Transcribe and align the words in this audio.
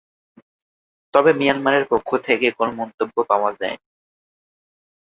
তবে 1.13 1.31
মিয়ানমারের 1.33 1.85
পক্ষ 1.89 2.09
থেকে 2.17 2.47
কোনো 2.51 2.71
মন্তব্য 2.71 3.15
পাওয়া 3.23 3.51
যায়নি। 3.53 3.87